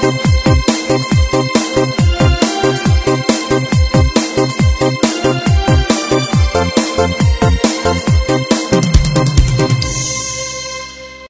[0.00, 1.27] Música